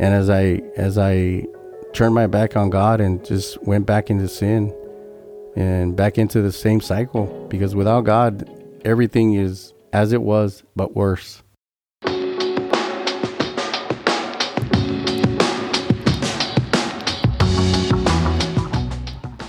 [0.00, 1.44] And as I as I
[1.92, 4.72] turned my back on God and just went back into sin
[5.56, 8.48] and back into the same cycle because without God
[8.84, 11.42] everything is as it was but worse.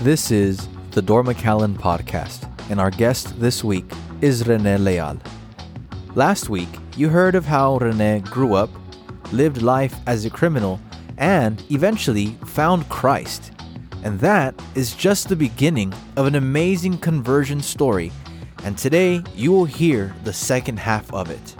[0.02, 3.84] This is the Door McAllen podcast, and our guest this week
[4.20, 5.20] is Rene Leal.
[6.14, 8.70] Last week, you heard of how Rene grew up,
[9.32, 10.80] lived life as a criminal,
[11.18, 13.52] and eventually found Christ.
[14.02, 18.10] And that is just the beginning of an amazing conversion story.
[18.64, 21.56] And today, you will hear the second half of it.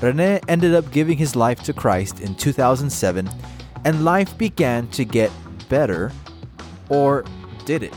[0.00, 3.28] Rene ended up giving his life to Christ in 2007,
[3.84, 5.30] and life began to get
[5.68, 6.12] better
[6.88, 7.24] or
[7.64, 7.96] did it?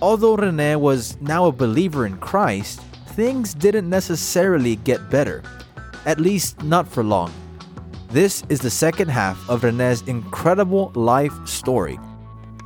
[0.00, 5.42] Although Rene was now a believer in Christ, things didn't necessarily get better,
[6.06, 7.32] at least not for long.
[8.10, 11.98] This is the second half of Rene's incredible life story.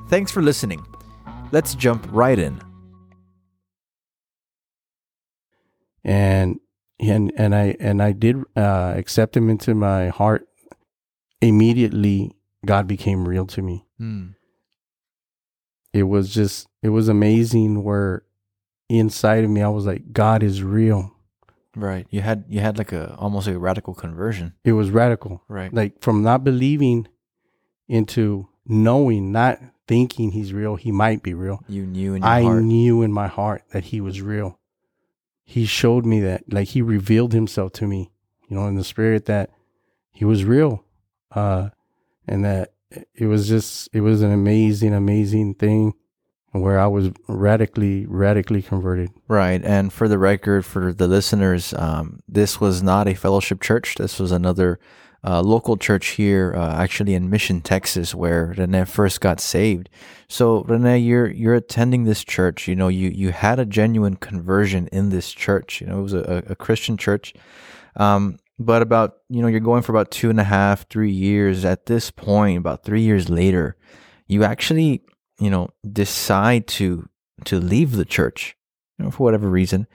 [0.08, 0.84] Thanks for listening.
[1.50, 2.60] Let's jump right in.
[6.04, 6.60] And
[6.98, 10.46] and and I and I did uh, accept him into my heart.
[11.40, 12.32] Immediately,
[12.64, 13.84] God became real to me.
[13.98, 14.30] Hmm
[15.92, 18.22] it was just it was amazing where
[18.88, 21.11] inside of me I was like God is real.
[21.76, 22.06] Right.
[22.10, 24.54] You had you had like a almost like a radical conversion.
[24.64, 25.42] It was radical.
[25.48, 25.72] Right.
[25.72, 27.08] Like from not believing
[27.88, 31.62] into knowing, not thinking he's real, he might be real.
[31.68, 32.62] You knew in your I heart.
[32.62, 34.58] knew in my heart that he was real.
[35.44, 38.10] He showed me that, like he revealed himself to me,
[38.48, 39.50] you know, in the spirit that
[40.10, 40.84] he was real.
[41.30, 41.70] Uh
[42.28, 42.72] and that
[43.14, 45.94] it was just it was an amazing amazing thing
[46.52, 49.10] where I was radically radically converted.
[49.28, 53.96] Right, and for the record, for the listeners, um, this was not a fellowship church.
[53.96, 54.78] This was another
[55.24, 59.88] uh, local church here, uh, actually in Mission, Texas, where Rene first got saved.
[60.28, 62.68] So, Rene, you're you're attending this church.
[62.68, 65.80] You know, you you had a genuine conversion in this church.
[65.80, 67.34] You know, it was a, a Christian church.
[67.96, 71.64] Um, but about you know you're going for about two and a half three years
[71.64, 73.76] at this point about three years later
[74.28, 75.02] you actually
[75.42, 77.08] you know decide to
[77.44, 78.56] to leave the church
[78.98, 79.86] you know for whatever reason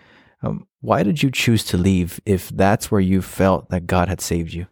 [0.44, 4.22] um, why did you choose to leave if that's where you felt that god had
[4.22, 4.68] saved you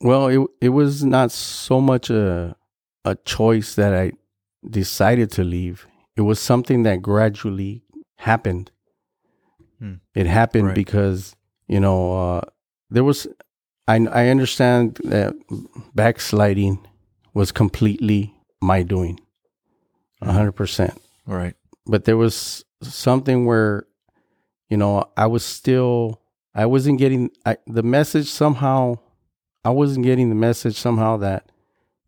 [0.00, 2.56] well it it was not so much a
[3.04, 4.10] a choice that i
[4.68, 7.82] decided to leave it was something that gradually
[8.16, 8.70] happened
[9.78, 9.94] hmm.
[10.14, 10.74] it happened right.
[10.74, 11.36] because
[11.68, 12.40] you know uh,
[12.90, 13.26] there was
[13.88, 15.34] I I understand that
[15.94, 16.86] backsliding
[17.34, 19.20] was completely my doing.
[20.22, 20.52] 100%.
[20.54, 21.32] Mm-hmm.
[21.32, 21.54] Right.
[21.86, 23.86] But there was something where
[24.68, 26.20] you know, I was still
[26.54, 28.98] I wasn't getting I, the message somehow
[29.64, 31.50] I wasn't getting the message somehow that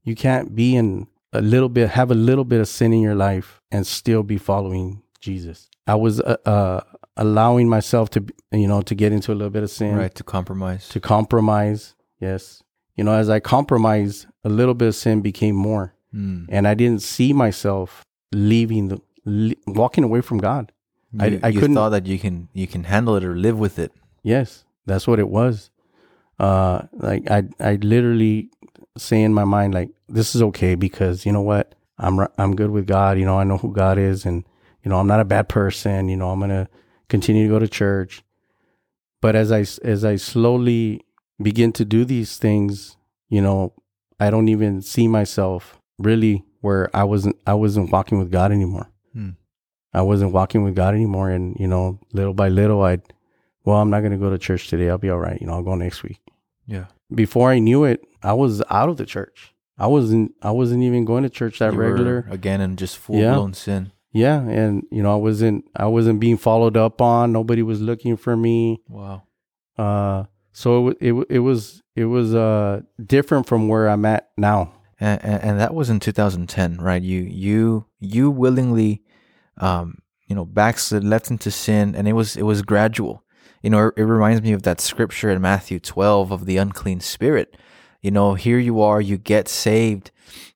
[0.02, 3.14] you can't be in a little bit have a little bit of sin in your
[3.14, 5.68] life and still be following Jesus.
[5.86, 6.80] I was uh, uh
[7.16, 10.22] allowing myself to you know to get into a little bit of sin right to
[10.22, 12.62] compromise to compromise yes
[12.94, 16.46] you know as i compromised a little bit of sin became more mm.
[16.48, 20.72] and i didn't see myself leaving the walking away from god
[21.12, 23.58] you, I, I you couldn't thought that you can you can handle it or live
[23.58, 23.92] with it
[24.22, 25.70] yes that's what it was
[26.38, 28.50] uh like i i literally
[28.96, 32.70] say in my mind like this is okay because you know what i'm i'm good
[32.70, 34.44] with god you know i know who god is and
[34.84, 36.68] you know i'm not a bad person you know i'm gonna
[37.08, 38.22] continue to go to church.
[39.20, 41.04] But as I as I slowly
[41.42, 42.96] begin to do these things,
[43.28, 43.72] you know,
[44.20, 48.90] I don't even see myself really where I wasn't I wasn't walking with God anymore.
[49.12, 49.30] Hmm.
[49.92, 53.02] I wasn't walking with God anymore, and you know, little by little, I'd
[53.64, 54.88] well, I'm not going to go to church today.
[54.88, 55.40] I'll be all right.
[55.40, 56.20] You know, I'll go next week.
[56.66, 56.86] Yeah.
[57.14, 59.54] Before I knew it, I was out of the church.
[59.78, 60.34] I wasn't.
[60.42, 62.26] I wasn't even going to church that you regular.
[62.30, 63.34] again, and just full yeah.
[63.34, 63.92] blown sin.
[64.10, 67.32] Yeah, and you know, I wasn't I wasn't being followed up on.
[67.32, 68.80] Nobody was looking for me.
[68.88, 69.22] Wow.
[69.76, 74.72] Uh, so it it it was it was uh different from where I'm at now.
[75.00, 77.02] And, and, that was in 2010, right?
[77.02, 79.02] You you you willingly,
[79.58, 83.22] um, you know, backslid, left into sin, and it was it was gradual.
[83.62, 87.56] You know, it, reminds me of that scripture in Matthew 12 of the unclean spirit.
[88.02, 90.10] You know, here you are, you get saved,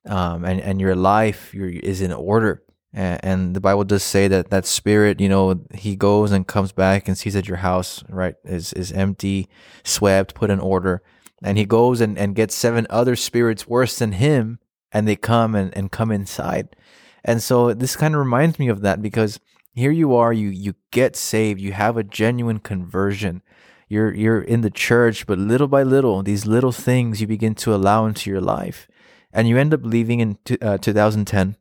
[0.05, 2.63] um, and and your life is in order
[2.93, 7.07] and the Bible does say that that spirit, you know, he goes and comes back
[7.07, 9.49] and sees that your house, right, is is empty,
[9.83, 11.01] swept, put in order,
[11.43, 14.59] and he goes and, and gets seven other spirits worse than him,
[14.91, 16.75] and they come and, and come inside.
[17.23, 19.39] And so this kind of reminds me of that because
[19.73, 23.41] here you are, you you get saved, you have a genuine conversion,
[23.87, 27.73] you're you're in the church, but little by little, these little things you begin to
[27.73, 28.87] allow into your life,
[29.31, 31.57] and you end up leaving in t- uh, 2010,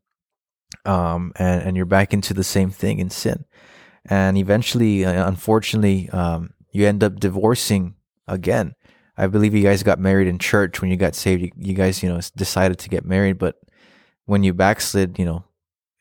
[0.84, 3.44] um, and and you're back into the same thing in sin,
[4.04, 7.94] and eventually, uh, unfortunately, um, you end up divorcing
[8.28, 8.74] again.
[9.16, 11.42] I believe you guys got married in church when you got saved.
[11.42, 13.60] You, you guys, you know, decided to get married, but
[14.24, 15.44] when you backslid, you know,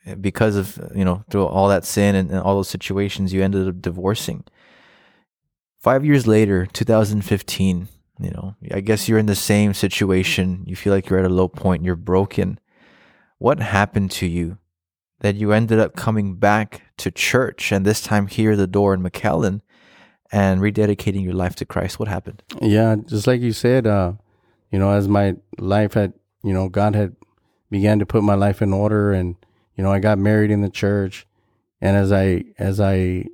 [0.06, 3.44] eh, because of you know through all that sin and, and all those situations, you
[3.44, 4.44] ended up divorcing.
[5.80, 7.88] Five years later, 2015,
[8.19, 10.64] you know, I guess you're in the same situation.
[10.68, 11.84] You feel like you're at a low point.
[11.84, 12.60] You're broken.
[13.40, 14.60] What happened to you
[15.22, 19.02] that you ended up coming back to church and this time here, the door in
[19.02, 19.62] McAllen,
[20.31, 22.00] and rededicating your life to Christ?
[22.00, 22.44] What happened?
[22.62, 24.13] Yeah, just like you said, uh,
[24.72, 26.13] you know, as my life had,
[26.44, 27.16] you know, God had
[27.69, 29.36] began to put my life in order, and
[29.75, 31.28] you know, I got married in the church,
[31.80, 33.25] and as I as I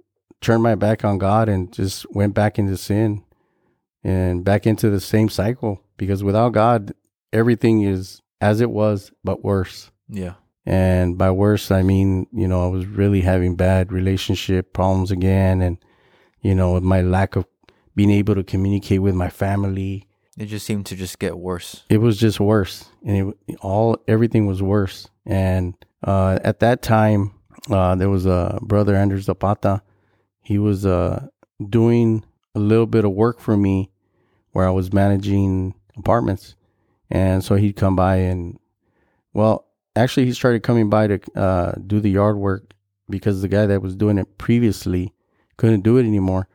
[0.42, 3.24] turned my back on God and just went back into sin
[4.04, 6.94] and back into the same cycle, because without God,
[7.34, 9.92] everything is as it was, but worse.
[10.08, 10.34] Yeah.
[10.66, 15.62] And by worse, I mean, you know, I was really having bad relationship problems again.
[15.62, 15.78] And,
[16.42, 17.46] you know, my lack of
[17.96, 20.08] being able to communicate with my family.
[20.38, 21.84] It just seemed to just get worse.
[21.90, 22.86] It was just worse.
[23.04, 25.10] And it, all, everything was worse.
[25.26, 25.74] And,
[26.04, 27.34] uh, at that time,
[27.70, 29.82] uh, there was a brother, Andrew Zapata.
[30.42, 31.28] He was, uh,
[31.70, 32.24] doing
[32.54, 33.90] a little bit of work for me
[34.52, 36.56] where I was managing apartments.
[37.10, 38.60] And so he'd come by and,
[39.34, 42.74] well, actually, he started coming by to uh, do the yard work
[43.10, 45.14] because the guy that was doing it previously
[45.58, 46.48] couldn't do it anymore,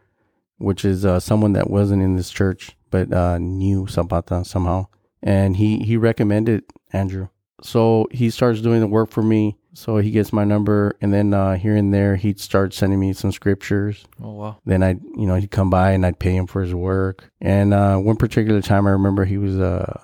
[0.59, 4.87] which is uh, someone that wasn't in this church but uh, knew Zapata somehow.
[5.23, 7.29] And he, he recommended Andrew.
[7.63, 9.57] So he starts doing the work for me.
[9.75, 13.15] So he gets my number, and then uh, here and there he'd start sending me
[13.15, 14.05] some scriptures.
[14.23, 14.59] Oh wow!
[14.67, 17.31] Then I'd you know he'd come by and I'd pay him for his work.
[17.41, 20.03] And uh, one particular time I remember he was uh,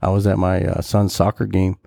[0.00, 1.78] I was at my uh, son's soccer game,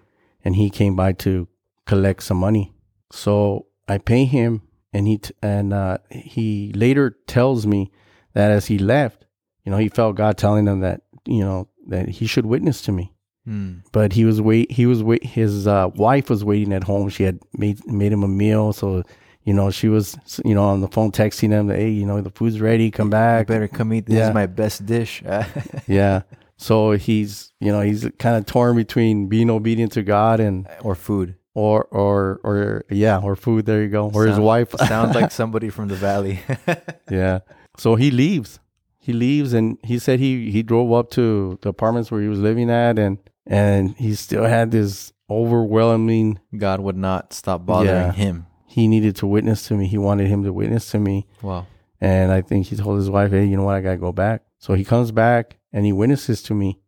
[0.43, 1.47] and he came by to
[1.85, 2.73] collect some money.
[3.13, 7.91] So I pay him, and he t- and uh, he later tells me
[8.33, 9.25] that as he left,
[9.65, 12.91] you know, he felt God telling him that you know that he should witness to
[12.91, 13.13] me.
[13.45, 13.79] Hmm.
[13.91, 14.71] But he was wait.
[14.71, 15.23] He was wait.
[15.25, 17.09] His uh, wife was waiting at home.
[17.09, 19.03] She had made made him a meal, so
[19.43, 22.29] you know she was you know on the phone texting him hey you know the
[22.29, 23.47] food's ready, come You back.
[23.47, 24.05] better come eat.
[24.05, 24.27] This Yeah.
[24.29, 25.23] is my best dish.
[25.87, 26.21] Yeah.
[26.57, 30.93] So he's you know he's kind of torn between being obedient to God and or
[30.93, 31.33] food.
[31.53, 33.65] Or or or yeah or food.
[33.65, 34.09] There you go.
[34.13, 34.71] Or his wife.
[34.87, 36.39] Sounds like somebody from the valley.
[37.09, 37.39] yeah.
[37.77, 38.59] So he leaves.
[38.99, 42.39] He leaves, and he said he he drove up to the apartments where he was
[42.39, 43.17] living at, and
[43.47, 46.39] and he still had this overwhelming.
[46.55, 48.11] God would not stop bothering Yeah.
[48.13, 48.45] him.
[48.67, 49.87] He needed to witness to me.
[49.87, 51.65] He wanted him to witness to me, Wow.
[51.99, 53.75] and I think he told his wife, "Hey, you know what?
[53.75, 56.79] I gotta go back." So he comes back and he witnesses to me,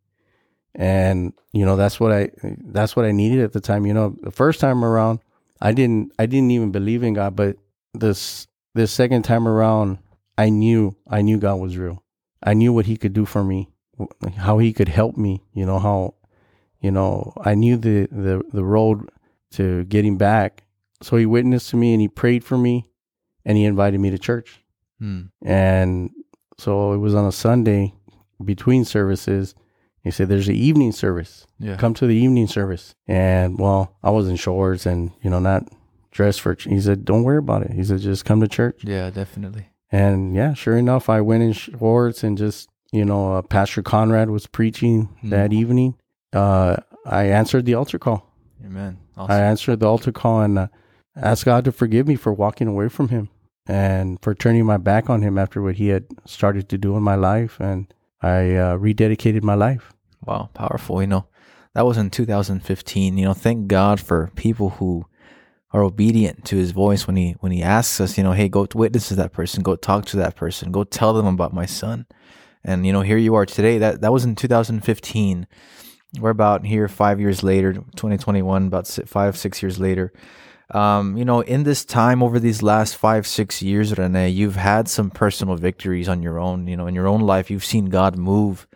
[0.75, 2.31] and you know that's what I
[2.65, 3.85] that's what I needed at the time.
[3.85, 5.19] You know, the first time around,
[5.61, 7.57] I didn't I didn't even believe in God, but
[7.93, 9.99] this this second time around,
[10.37, 12.03] I knew I knew God was real.
[12.41, 13.69] I knew what He could do for me,
[14.37, 15.43] how He could help me.
[15.53, 16.15] You know how,
[16.81, 19.09] you know, I knew the the the road
[19.51, 20.63] to getting back.
[21.01, 22.89] So He witnessed to me and He prayed for me,
[23.45, 24.61] and He invited me to church.
[24.99, 25.23] Hmm.
[25.41, 26.11] And
[26.57, 27.93] so it was on a Sunday
[28.43, 29.55] between services.
[30.03, 31.47] He said, There's an evening service.
[31.59, 31.77] Yeah.
[31.77, 32.93] Come to the evening service.
[33.07, 35.63] And well, I was in shorts and, you know, not
[36.11, 37.71] dressed for, he said, Don't worry about it.
[37.71, 38.81] He said, Just come to church.
[38.83, 39.67] Yeah, definitely.
[39.91, 44.29] And yeah, sure enough, I went in shorts and just, you know, uh, Pastor Conrad
[44.29, 45.29] was preaching Hmm.
[45.29, 45.95] that evening.
[46.33, 48.29] Uh, I answered the altar call.
[48.65, 48.97] Amen.
[49.17, 50.67] I answered the altar call and uh,
[51.15, 53.29] asked God to forgive me for walking away from Him
[53.67, 57.03] and for turning my back on Him after what He had started to do in
[57.03, 57.59] my life.
[57.59, 57.93] And
[58.23, 59.93] I uh, rededicated my life.
[60.25, 61.01] Wow, powerful.
[61.01, 61.27] You know,
[61.73, 63.17] that was in 2015.
[63.17, 65.05] You know, thank God for people who
[65.73, 68.65] are obedient to his voice when he when he asks us, you know, hey, go
[68.73, 72.05] witness to that person, go talk to that person, go tell them about my son.
[72.63, 73.77] And you know, here you are today.
[73.77, 75.47] That that was in 2015.
[76.19, 80.13] We're about here 5 years later, 2021, about si- 5 6 years later.
[80.71, 84.87] Um, you know, in this time over these last five, six years, Rene, you've had
[84.87, 86.67] some personal victories on your own.
[86.67, 88.67] You know, in your own life, you've seen God move,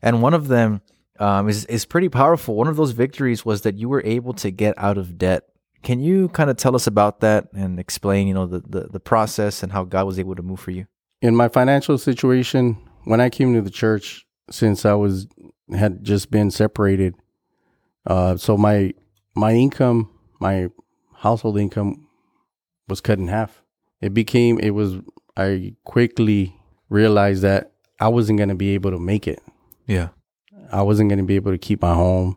[0.00, 0.82] and one of them
[1.18, 2.54] um, is is pretty powerful.
[2.54, 5.44] One of those victories was that you were able to get out of debt.
[5.82, 9.00] Can you kind of tell us about that and explain, you know, the, the the
[9.00, 10.86] process and how God was able to move for you?
[11.20, 15.26] In my financial situation, when I came to the church, since I was
[15.74, 17.14] had just been separated,
[18.06, 18.94] uh, so my
[19.34, 20.68] my income, my
[21.22, 22.06] household income,
[22.88, 23.62] was cut in half.
[24.00, 24.96] It became it was
[25.36, 26.54] I quickly
[26.88, 29.40] realized that I wasn't going to be able to make it.
[29.86, 30.08] Yeah.
[30.72, 32.36] I wasn't going to be able to keep my home,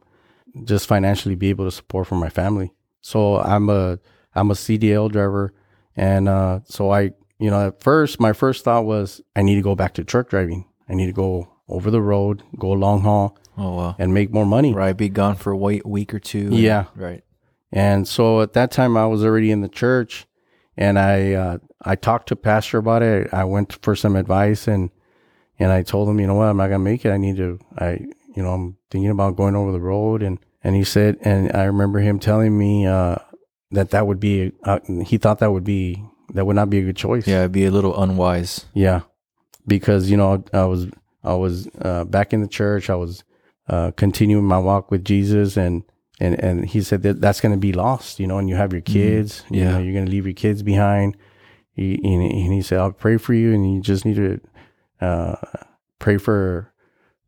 [0.66, 2.74] just financially be able to support for my family.
[3.02, 3.98] So I'm a
[4.36, 5.54] I'm a CDL driver,
[5.96, 9.62] and uh, so I you know at first my first thought was I need to
[9.62, 10.66] go back to truck driving.
[10.90, 13.96] I need to go over the road, go long haul, Oh wow.
[13.98, 14.74] and make more money.
[14.74, 14.96] Right.
[14.96, 16.50] Be gone for a week or two.
[16.52, 16.86] Yeah.
[16.96, 17.24] Right.
[17.72, 20.26] And so at that time, I was already in the church,
[20.78, 23.34] and I uh, I talked to pastor about it.
[23.34, 24.92] I went for some advice, and
[25.60, 27.12] and I told him, you know what, I'm not gonna make it.
[27.12, 27.60] I need to.
[27.78, 28.06] I
[28.36, 31.64] you know I'm thinking about going over the road, and and he said, and I
[31.66, 33.18] remember him telling me uh,
[33.72, 36.04] that that would be uh, he thought that would be
[36.34, 37.28] that would not be a good choice.
[37.28, 37.42] Yeah.
[37.42, 38.66] It'd be a little unwise.
[38.74, 39.02] Yeah,
[39.68, 40.88] because you know I was
[41.24, 42.90] I was uh, back in the church.
[42.90, 43.24] I was
[43.68, 45.84] uh, continuing my walk with Jesus, and
[46.20, 48.38] and and he said that that's going to be lost, you know.
[48.38, 49.72] And you have your kids, you Yeah.
[49.74, 51.18] know, you're going to leave your kids behind.
[51.74, 54.40] He, and and he said, "I'll pray for you, and you just need to
[55.02, 55.36] uh,
[56.00, 56.72] pray for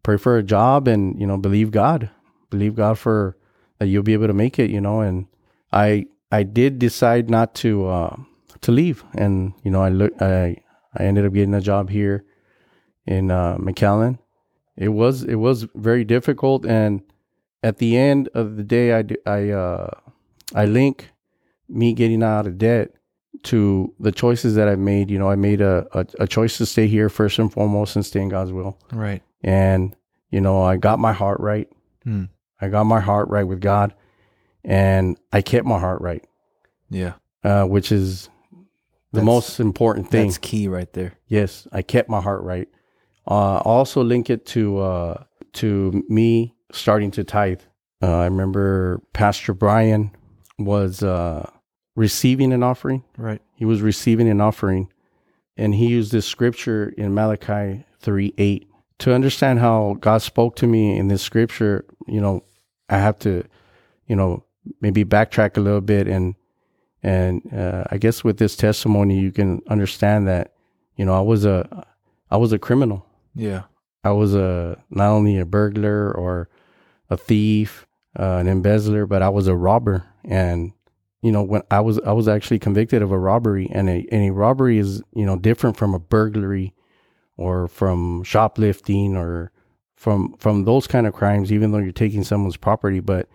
[0.04, 2.10] pray for a job, and you know, believe God,
[2.50, 3.36] believe God for
[3.80, 5.28] that you'll be able to make it, you know." And
[5.74, 8.16] I I did decide not to uh,
[8.62, 10.56] to leave, and you know, I look I
[10.96, 12.24] I ended up getting a job here
[13.06, 14.18] in uh, McAllen.
[14.78, 17.02] It was it was very difficult, and
[17.68, 19.90] at the end of the day, I I uh,
[20.56, 21.10] I link
[21.70, 22.88] me getting out of debt
[23.44, 25.10] to the choices that I've made.
[25.12, 28.06] You know, I made a, a a choice to stay here first and foremost and
[28.06, 29.22] stay in God's will, Right.
[29.44, 29.96] and
[30.32, 31.68] you know, I got my heart right.
[32.04, 32.26] Hmm.
[32.62, 33.94] I got my heart right with God,
[34.64, 36.24] and I kept my heart right,
[36.90, 37.14] Yeah.
[37.44, 38.30] uh, which is
[39.12, 40.28] the That's- most important thing.
[40.28, 41.14] That's key right there.
[41.28, 42.68] Yes, I kept my heart right.
[43.30, 47.62] Uh, also link it to uh, to me starting to tithe.
[48.02, 50.12] Uh, I remember Pastor Brian
[50.60, 51.50] was uh,
[51.96, 53.04] receiving an offering.
[53.18, 53.42] Right.
[53.56, 54.92] He was receiving an offering,
[55.56, 58.70] and he used this scripture in Malachi three eight
[59.00, 61.86] to understand how God spoke to me in this scripture.
[62.08, 62.44] You know,
[62.90, 63.44] I have to,
[64.08, 64.44] you know,
[64.82, 66.36] maybe backtrack a little bit and
[67.04, 70.54] and uh, I guess with this testimony, you can understand that
[70.96, 71.86] you know I was a
[72.30, 73.06] I was a criminal.
[73.36, 73.64] Yeah.
[74.04, 76.50] I was a not only a burglar or
[77.10, 77.86] a thief,
[78.18, 80.06] uh, an embezzler, but I was a robber.
[80.24, 80.74] And
[81.22, 84.30] you know when I was I was actually convicted of a robbery, and a and
[84.30, 86.74] a robbery is you know different from a burglary
[87.38, 89.52] or from shoplifting or
[89.96, 91.52] from from those kind of crimes.
[91.52, 93.28] Even though you're taking someone's property, but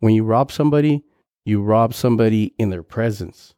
[0.00, 1.04] when you rob somebody,
[1.44, 3.54] you rob somebody in their presence.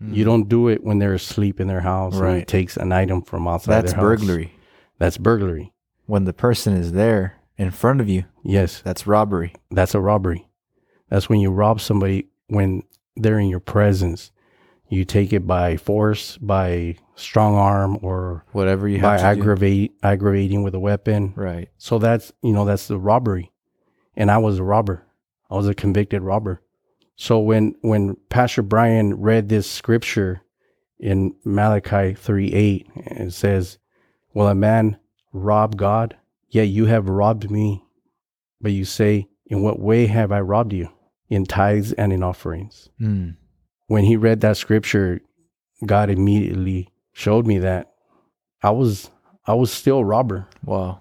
[0.00, 2.26] You don't do it when they're asleep in their house and Mm.
[2.26, 2.42] Right.
[2.42, 4.20] it takes an item from outside That's their house.
[4.20, 4.52] burglary.
[4.98, 5.72] That's burglary.
[6.06, 9.54] When the person is there in front of you, Yes, that's robbery.
[9.70, 10.48] that's a robbery.
[11.10, 12.82] That's when you rob somebody when
[13.16, 14.30] they're in your presence.
[14.90, 19.40] You take it by force, by strong arm, or Whatever you by have to do.
[19.42, 21.34] aggravate aggravating with a weapon.
[21.36, 21.68] Right.
[21.76, 23.50] So that's you know that's the robbery,
[24.16, 25.04] and I was a robber.
[25.50, 26.62] I was a convicted robber.
[27.16, 30.40] So when when Pastor Brian read this scripture
[30.98, 33.78] in Malachi three eight, it says,
[34.32, 34.96] "Will a man
[35.32, 36.16] rob God?
[36.48, 37.82] Yet you have robbed me."
[38.60, 40.88] But you say, "In what way have I robbed you?
[41.28, 43.30] In tithes and in offerings." Hmm.
[43.86, 45.20] When he read that scripture,
[45.86, 47.92] God immediately showed me that
[48.62, 49.10] I was
[49.46, 50.46] I was still a robber.
[50.64, 51.00] Wow.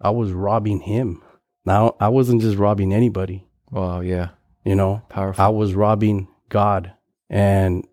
[0.00, 1.22] I was robbing him.
[1.64, 4.00] Now I wasn't just robbing anybody, Wow.
[4.00, 4.30] Yeah.
[4.64, 5.02] you know.
[5.08, 5.44] Powerful.
[5.44, 6.92] I was robbing God.
[7.30, 7.86] And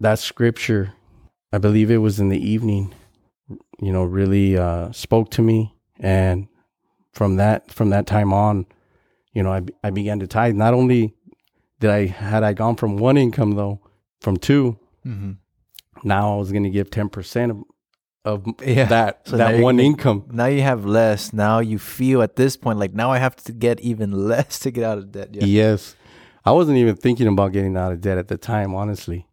[0.00, 0.92] that scripture,
[1.52, 2.94] I believe it was in the evening,
[3.80, 5.74] you know, really uh, spoke to me.
[6.00, 6.48] And
[7.12, 8.66] from that from that time on,
[9.32, 10.54] you know, I, I began to tithe.
[10.54, 11.14] Not only
[11.80, 13.80] did I had I gone from one income though,
[14.20, 15.32] from two, mm-hmm.
[16.02, 17.62] now I was going to give ten percent of
[18.24, 18.84] of Yeah.
[18.86, 20.24] that So that one income.
[20.30, 21.32] Now you have less.
[21.32, 24.70] Now you feel at this point like now I have to get even less to
[24.70, 25.30] get out of debt.
[25.32, 25.44] Yeah.
[25.44, 25.96] Yes.
[26.44, 29.26] I wasn't even thinking about getting out of debt at the time, honestly.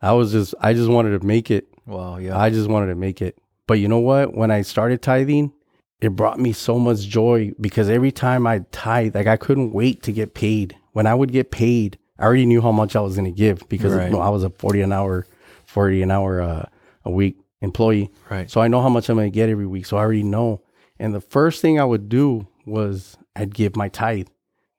[0.00, 1.68] I was just I just wanted to make it.
[1.86, 2.18] Wow.
[2.18, 2.38] Yeah.
[2.38, 3.38] I just wanted to make it.
[3.66, 4.34] But you know what?
[4.34, 5.52] When I started tithing,
[6.00, 10.02] it brought me so much joy because every time I tithe, like I couldn't wait
[10.04, 10.76] to get paid.
[10.92, 13.68] When I would get paid, I already knew how much I was going to give
[13.68, 14.06] because Right.
[14.06, 15.26] you know, I was a 40 an hour
[15.66, 16.64] 40 an hour uh,
[17.04, 18.10] a week employee.
[18.30, 18.50] right.
[18.50, 19.86] So I know how much I'm going to get every week.
[19.86, 20.62] So I already know.
[20.98, 24.28] And the first thing I would do was I'd give my tithe.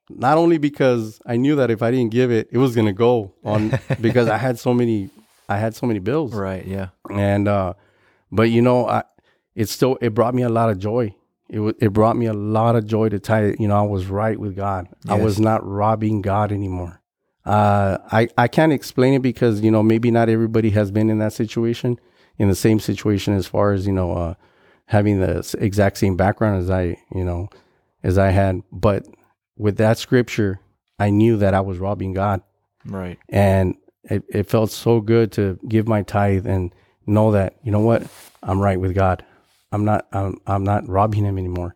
[0.10, 2.94] Not only because I knew that if I didn't give it, it was going to
[2.94, 5.10] go on because I had so many
[5.48, 6.34] I had so many bills.
[6.34, 6.66] Right.
[6.66, 6.90] Yeah.
[7.12, 7.74] And uh
[8.32, 9.04] but you know, I
[9.62, 11.06] it still it brought me a lot of joy.
[11.50, 13.56] It wa- it brought me a lot of joy to tithe.
[13.60, 14.88] You know, I was right with God.
[15.08, 17.02] I was not robbing God anymore.
[17.46, 21.20] Uh I I can't explain it because, you know, maybe not everybody has been in
[21.20, 22.00] that situation,
[22.38, 24.34] in the same situation as far as, you know, uh
[24.86, 27.50] having the exact same background as I, you know,
[28.04, 28.62] as I had.
[28.72, 29.06] But
[29.58, 30.60] with that scripture,
[31.00, 32.42] I knew that I was robbing God,
[32.86, 33.18] Right.
[33.30, 36.74] and it, it felt so good to give my tithe and
[37.06, 38.04] know that you know what,
[38.44, 39.24] I'm right with God.
[39.72, 40.08] I'm not.
[40.12, 40.38] I'm.
[40.48, 41.76] I'm not robbing Him anymore.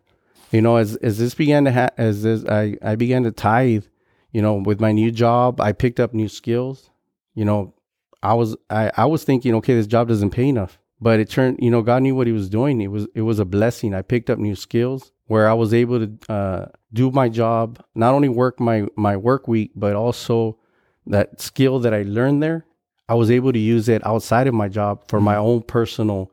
[0.50, 3.84] You know, as as this began to ha- as this I I began to tithe.
[4.32, 6.90] You know, with my new job, I picked up new skills.
[7.34, 7.74] You know,
[8.22, 10.78] I was I, I was thinking, okay, this job doesn't pay enough.
[11.00, 12.80] But it turned, you know, God knew what He was doing.
[12.80, 13.94] It was it was a blessing.
[13.94, 18.14] I picked up new skills where I was able to uh, do my job, not
[18.14, 20.58] only work my my work week, but also
[21.06, 22.64] that skill that I learned there.
[23.08, 26.32] I was able to use it outside of my job for my own personal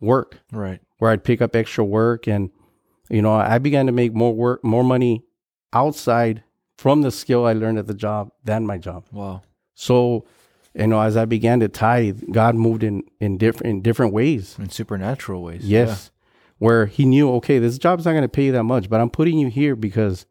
[0.00, 0.80] work, Right.
[0.98, 2.50] Where I'd pick up extra work, and
[3.10, 5.24] you know, I began to make more work, more money
[5.72, 6.42] outside
[6.76, 9.06] from the skill I learned at the job than my job.
[9.12, 9.42] Wow.
[9.74, 10.26] So,
[10.74, 14.56] you know, as I began to tithe, God moved in in different in different ways.
[14.58, 15.64] In supernatural ways.
[15.64, 16.10] Yes,
[16.58, 19.10] where He knew, okay, this job's not going to pay you that much, but I'm
[19.10, 20.26] putting you here because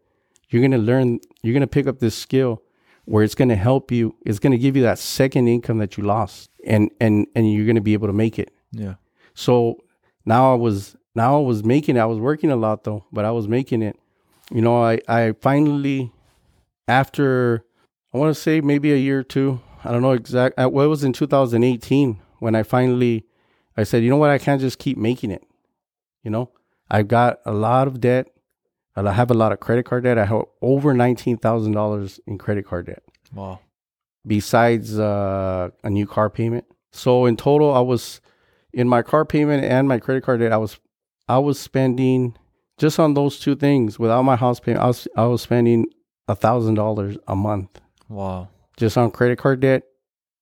[0.50, 2.62] you're going to learn, you're going to pick up this skill
[3.06, 4.16] where it's going to help you.
[4.26, 7.66] It's going to give you that second income that you lost, and and and you're
[7.66, 8.52] going to be able to make it.
[8.72, 8.86] Yeah.
[8.86, 8.94] Yeah.
[9.34, 9.78] So
[10.26, 12.00] now I was now I was making it.
[12.00, 13.98] I was working a lot though, but I was making it.
[14.52, 16.12] You know, I I finally
[16.88, 17.64] after
[18.14, 19.62] I want to say maybe a year or two.
[19.84, 20.58] I don't know exact.
[20.60, 23.26] uh, Well, it was in 2018 when I finally
[23.78, 25.44] I said, you know what, I can't just keep making it.
[26.24, 26.50] You know,
[26.90, 28.28] I've got a lot of debt.
[28.96, 30.18] I have a lot of credit card debt.
[30.18, 33.04] I have over nineteen thousand dollars in credit card debt
[33.34, 33.60] Wow.
[34.26, 36.66] besides uh, a new car payment.
[36.94, 38.22] So in total, I was
[38.76, 40.52] in my car payment and my credit card debt.
[40.52, 40.80] I was
[41.28, 42.36] I was spending
[42.78, 44.84] just on those two things without my house payment.
[44.84, 45.88] I was I was spending
[46.28, 47.80] a thousand dollars a month
[48.10, 48.50] Wow.
[48.78, 49.84] just on credit card debt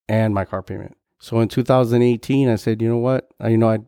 [0.10, 0.98] and my car payment.
[1.20, 3.30] So in 2018, I said, you know what?
[3.40, 3.80] I, you know, I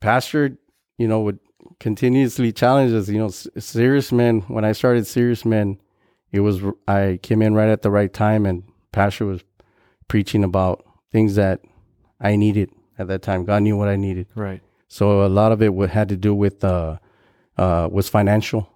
[0.00, 0.58] pastor,
[0.98, 1.38] you know, would
[1.80, 3.08] continuously challenge us.
[3.08, 4.40] You know, serious men.
[4.42, 5.80] When I started serious men,
[6.30, 9.42] it was I came in right at the right time, and pastor was
[10.08, 11.60] preaching about things that
[12.20, 12.70] I needed
[13.02, 13.44] at that time.
[13.44, 14.26] God knew what I needed.
[14.34, 14.62] Right.
[14.88, 16.98] So a lot of it would, had to do with uh,
[17.58, 18.68] uh, was financial.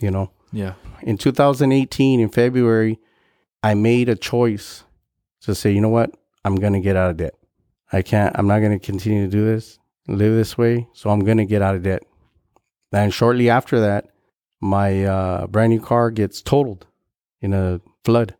[0.00, 0.74] You know, Yeah.
[1.02, 2.98] in 2018 in February,
[3.62, 4.84] I made a choice
[5.42, 7.34] to say, you know what, I'm gonna get out of debt.
[7.92, 8.34] I can't.
[8.38, 10.86] I'm not gonna continue to do this, live this way.
[10.92, 12.02] So I'm gonna get out of debt.
[12.92, 14.06] And shortly after that,
[14.60, 16.86] my uh, brand new car gets totaled
[17.40, 18.36] in a flood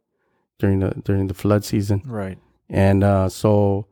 [0.58, 2.02] during the during the flood season.
[2.06, 2.38] Right.
[2.70, 3.87] And uh, so,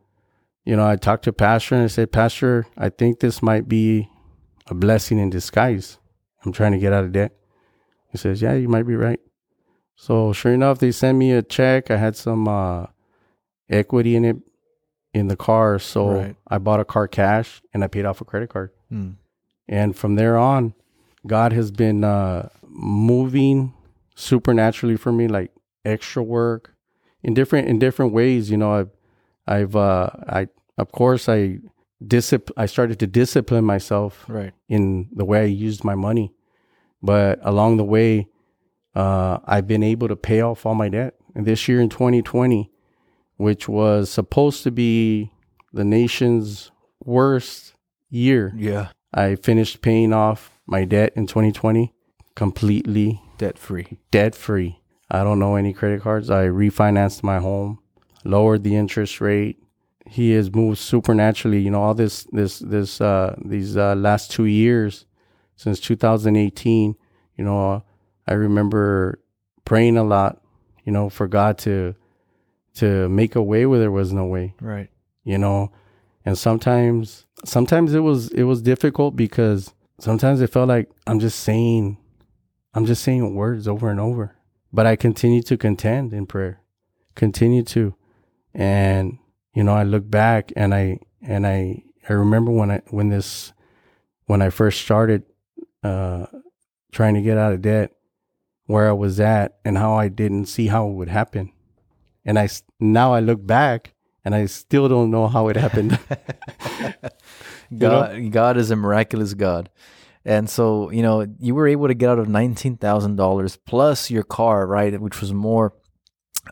[0.66, 4.10] you know, I talked to Pastor and I said, Pastor, I think this might be
[4.66, 5.98] a blessing in disguise.
[6.44, 7.32] I'm trying to get out of debt.
[8.10, 9.20] He says, Yeah, you might be right.
[9.94, 11.90] So sure enough, they sent me a check.
[11.90, 12.86] I had some uh,
[13.70, 14.36] equity in it
[15.14, 15.78] in the car.
[15.78, 16.36] So Right.
[16.48, 18.70] I bought a car cash and I paid off a credit card.
[18.92, 19.14] Mm.
[19.68, 20.74] And from there on,
[21.26, 23.72] God has been uh, moving
[24.16, 25.52] supernaturally for me, like
[25.84, 26.74] extra work
[27.22, 28.50] in different in different ways.
[28.50, 28.90] You know, I've
[29.46, 31.58] I've uh, I of course I
[32.04, 34.52] discipl- I started to discipline myself Right.
[34.68, 36.32] in the way I used my money,
[37.02, 38.28] but along the way,
[38.94, 41.14] uh, I've been able to pay off all my debt.
[41.34, 42.70] And this year in 2020,
[43.36, 45.30] which was supposed to be
[45.72, 46.70] the nation's
[47.04, 47.74] worst
[48.10, 48.88] year, Yeah.
[49.14, 51.92] I finished paying off my debt in 2020
[52.34, 53.98] completely Debt free.
[54.10, 54.80] debt free.
[55.10, 56.30] I don't know any credit cards.
[56.30, 57.78] I refinanced my home,
[58.26, 59.62] lowered the interest rate.
[60.06, 61.60] He has moved supernaturally.
[61.60, 65.06] You know, all this, this, this, uh, these uh, last two years
[65.56, 66.94] since 2018.
[67.36, 67.82] You know,
[68.26, 69.20] I remember
[69.64, 70.40] praying a lot.
[70.84, 71.94] You know, for God to
[72.74, 74.90] to make a way where there was no way Right.
[75.24, 75.72] you know
[76.26, 81.40] and sometimes sometimes it was it was difficult because sometimes it felt like i'm just
[81.40, 81.96] saying
[82.74, 84.36] i'm just saying words over and over
[84.74, 86.60] but i continue to contend in prayer
[87.14, 87.94] continue to
[88.56, 89.18] and
[89.54, 93.52] you know i look back and i and i i remember when i when this
[94.24, 95.22] when i first started
[95.84, 96.24] uh
[96.90, 97.92] trying to get out of debt
[98.64, 101.52] where i was at and how i didn't see how it would happen
[102.24, 103.92] and i s- now i look back
[104.24, 105.98] and i still don't know how it happened
[107.78, 109.70] God, God is a miraculous God.
[110.24, 114.66] And so, you know, you were able to get out of $19,000 plus your car,
[114.66, 115.00] right?
[115.00, 115.72] Which was more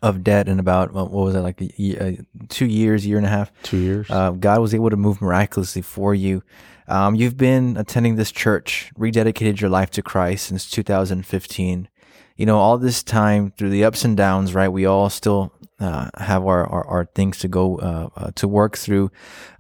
[0.03, 3.31] of debt in about, what was it, like a, uh, two years, year and a
[3.31, 3.53] half.
[3.63, 6.43] two years Uh, God was able to move miraculously for you.
[6.87, 11.89] Um, you've been attending this church, rededicated your life to Christ since 2015.
[12.37, 14.69] You know, all this time through the ups and downs, right?
[14.69, 18.77] We all still uh, have our, our, our things to go uh, uh, to work
[18.77, 19.11] through.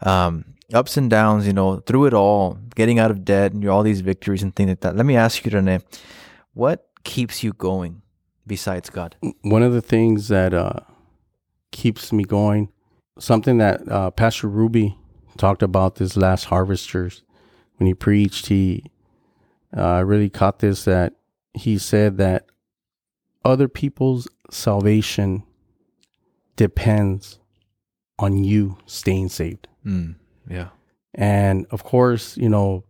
[0.02, 3.82] Um, ups and downs, you know, through it all, getting out of debt and all
[3.82, 4.96] these victories and things like that.
[4.96, 5.80] Let me ask you, Rene,
[6.52, 8.02] what keeps you going
[8.46, 9.16] besides God?
[9.42, 10.80] One of the things that uh,
[11.72, 12.70] keeps me going,
[13.18, 14.96] something that uh, Pastor Ruby
[15.36, 17.22] talked about this last harvesters
[17.76, 18.84] when he preached, he
[19.76, 21.14] uh, really caught this that
[21.52, 22.46] he said that
[23.44, 25.42] other people's salvation
[26.56, 27.40] depends
[28.18, 29.68] on you staying saved.
[29.84, 30.14] Mm,
[30.48, 30.68] yeah.
[31.14, 32.84] And of course, you know,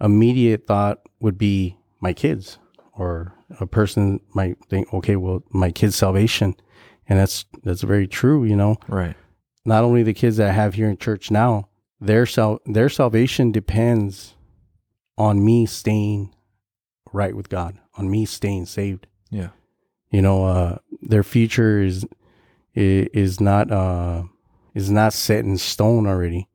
[0.00, 2.58] immediate thought would be my kids
[2.92, 6.54] or a person might think, okay, well, my kid's salvation.
[7.08, 9.14] And that's, that's very true, you know, Right.
[9.64, 11.68] not only the kids that I have here in church now,
[12.00, 14.34] their sal- their salvation depends
[15.18, 16.34] on me staying
[17.12, 19.06] right with God, on me staying saved.
[19.30, 19.50] Yeah.
[20.10, 22.04] You know, uh, their future is
[22.74, 24.24] is not uh,
[24.74, 26.48] is not set in stone already.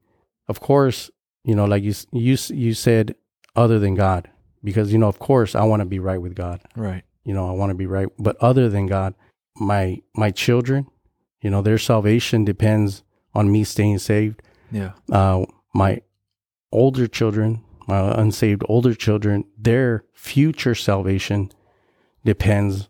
[0.48, 1.10] Of course,
[1.44, 3.16] you know, like you you you said,
[3.56, 4.30] other than God,
[4.68, 7.04] because you know, of course, I want to be right with God Right.
[7.24, 9.12] you know i want to be right but other than god
[9.72, 9.86] my
[10.24, 10.80] my children
[11.44, 13.04] you know their salvation depends
[13.40, 14.38] on me staying saved
[14.80, 14.92] Yeah.
[15.20, 15.40] uh
[15.84, 15.92] my
[16.72, 17.50] older children
[17.88, 19.38] my unsaved older children
[19.70, 21.40] their future salvation
[22.26, 22.90] depends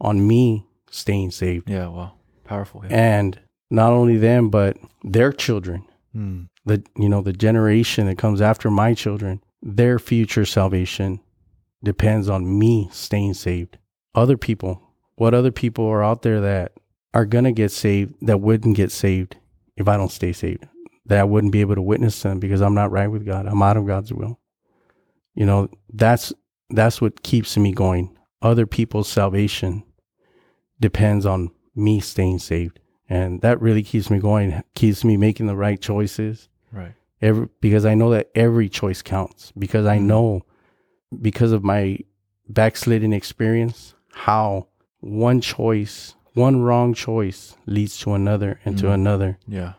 [0.00, 1.88] on me staying saved Yeah.
[1.88, 2.12] well
[2.44, 2.82] Powerful.
[2.84, 2.96] Yeah.
[3.16, 4.76] and not only them but
[5.16, 5.84] their children
[6.16, 11.20] Mm, the you know the generation that comes after my children their future salvation
[11.82, 13.78] depends on me staying saved.
[14.14, 14.82] Other people
[15.16, 16.72] what other people are out there that
[17.12, 19.36] are going to get saved that wouldn't get saved
[19.76, 20.64] if i don't stay saved
[21.06, 23.46] that i wouldn't be able to witness them because i'm not right with god.
[23.46, 24.38] I'm out of god's will.
[25.34, 26.32] You know that's
[26.70, 28.16] that's what keeps me going.
[28.42, 29.84] Other people's salvation
[30.80, 32.80] depends on me staying saved.
[33.08, 36.48] And that really keeps me going keeps me making the right choices.
[36.72, 36.94] Right.
[37.20, 40.02] Every because I know that every choice counts because I Mhm.
[40.04, 40.42] know
[41.20, 41.98] because of my
[42.48, 44.68] backsliding experience how
[45.00, 48.94] one choice one wrong choice leads to another and to Mhm.
[48.94, 49.74] another Yeah.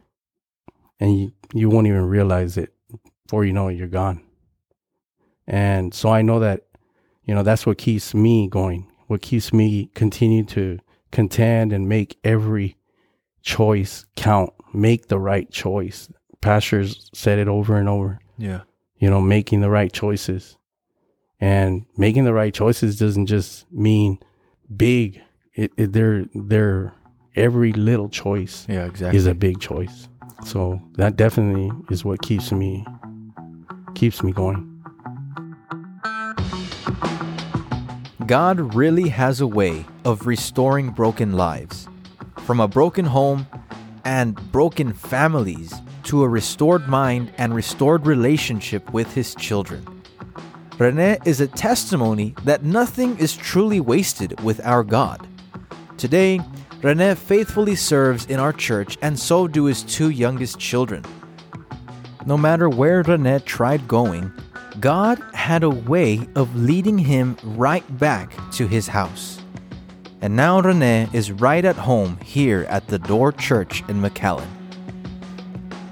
[0.99, 2.73] and you, you won't even realize it
[3.25, 4.21] before you know it you're gone
[5.47, 6.65] and so I know that
[7.25, 10.79] you know that's what keeps me going what keeps me continue to
[11.11, 12.75] contend and make every
[13.41, 16.09] choice count make the right choice
[16.41, 18.61] pastors said it over and over Yeah.
[18.97, 20.57] you know, making the right choices.
[21.41, 24.19] And making the right choices doesn't just mean
[24.75, 25.21] big.
[25.53, 26.93] It, it they're they're
[27.35, 28.85] every little choice Yeah.
[28.85, 29.17] Exactly.
[29.17, 30.09] is a big choice.
[30.45, 32.85] So that definitely is what keeps me
[33.95, 34.65] keeps me going.
[38.25, 41.87] God really has a way of restoring broken lives.
[42.45, 43.47] From a broken home
[44.05, 45.73] and broken families
[46.09, 49.85] to a restored mind and restored relationship with his children.
[50.79, 55.27] Rene is a testimony that nothing is truly wasted with our God.
[55.97, 56.41] Today,
[56.81, 61.05] Rene faithfully serves in our church, and so do his two youngest children.
[62.25, 64.31] No matter where Rene tried going,
[64.79, 69.43] God had a way of leading him right back to his house.
[70.21, 74.58] And now Rene is right at home here at the Door Church in McAllen.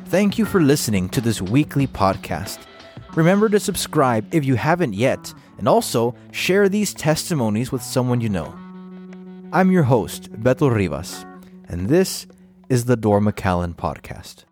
[0.09, 2.59] Thank you for listening to this weekly podcast.
[3.15, 8.29] Remember to subscribe if you haven't yet, and also share these testimonies with someone you
[8.29, 8.55] know.
[9.51, 11.25] I'm your host, Beto Rivas,
[11.67, 12.25] and this
[12.69, 14.46] is the Door McAllen podcast.